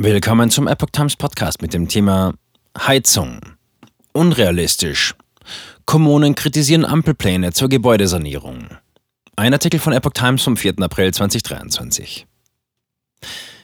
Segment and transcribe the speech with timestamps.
[0.00, 2.34] Willkommen zum Epoch Times Podcast mit dem Thema
[2.78, 3.40] Heizung.
[4.12, 5.16] Unrealistisch.
[5.86, 8.68] Kommunen kritisieren Ampelpläne zur Gebäudesanierung.
[9.34, 10.74] Ein Artikel von Epoch Times vom 4.
[10.82, 12.28] April 2023.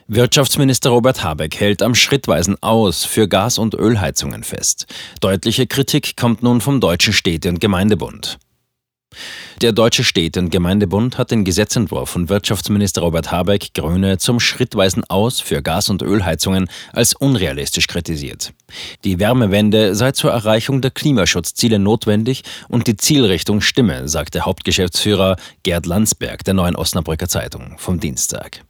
[0.09, 4.87] Wirtschaftsminister Robert Habeck hält am schrittweisen Aus für Gas- und Ölheizungen fest.
[5.21, 8.39] Deutliche Kritik kommt nun vom Deutschen Städte- und Gemeindebund.
[9.61, 15.05] Der Deutsche Städte- und Gemeindebund hat den Gesetzentwurf von Wirtschaftsminister Robert Habeck, Grüne, zum schrittweisen
[15.05, 18.51] Aus für Gas- und Ölheizungen als unrealistisch kritisiert.
[19.05, 25.85] Die Wärmewende sei zur Erreichung der Klimaschutzziele notwendig und die Zielrichtung stimme, sagte Hauptgeschäftsführer Gerd
[25.85, 28.61] Landsberg der Neuen Osnabrücker Zeitung vom Dienstag.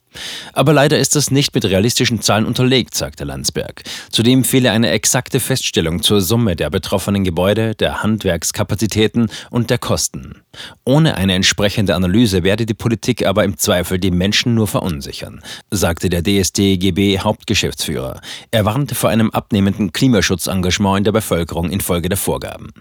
[0.53, 3.83] Aber leider ist das nicht mit realistischen Zahlen unterlegt, sagte Landsberg.
[4.09, 10.41] Zudem fehle eine exakte Feststellung zur Summe der betroffenen Gebäude, der Handwerkskapazitäten und der Kosten.
[10.87, 16.09] Ohne eine entsprechende Analyse werde die Politik aber im Zweifel die Menschen nur verunsichern, sagte
[16.09, 18.21] der DSDGB Hauptgeschäftsführer.
[18.51, 22.71] Er warnte vor einem abnehmenden Klimaschutzengagement in der Bevölkerung infolge der Vorgaben.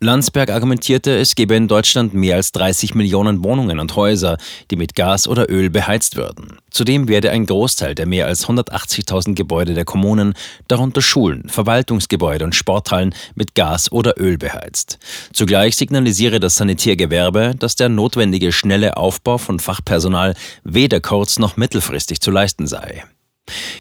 [0.00, 4.36] Landsberg argumentierte, es gebe in Deutschland mehr als 30 Millionen Wohnungen und Häuser,
[4.70, 6.58] die mit Gas oder Öl beheizt würden.
[6.70, 10.34] Zudem werde ein Großteil der mehr als 180.000 Gebäude der Kommunen,
[10.68, 14.98] darunter Schulen, Verwaltungsgebäude und Sporthallen, mit Gas oder Öl beheizt.
[15.32, 22.20] Zugleich signalisiere das Sanitärgewerbe, dass der notwendige schnelle Aufbau von Fachpersonal weder kurz- noch mittelfristig
[22.20, 23.04] zu leisten sei.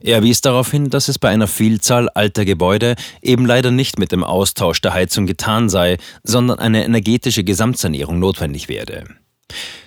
[0.01, 4.11] Er wies darauf hin, dass es bei einer Vielzahl alter Gebäude eben leider nicht mit
[4.11, 9.05] dem Austausch der Heizung getan sei, sondern eine energetische Gesamtsanierung notwendig werde.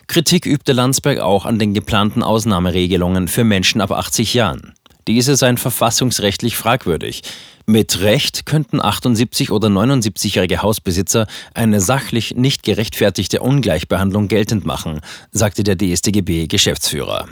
[0.06, 4.74] Kritik übte Landsberg auch an den geplanten Ausnahmeregelungen für Menschen ab 80 Jahren.
[5.08, 7.22] Diese seien verfassungsrechtlich fragwürdig.
[7.66, 15.00] Mit Recht könnten 78 oder 79-jährige Hausbesitzer eine sachlich nicht gerechtfertigte Ungleichbehandlung geltend machen,
[15.32, 17.28] sagte der DSDGB-Geschäftsführer.